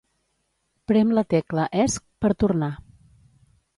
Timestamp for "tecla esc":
1.33-2.03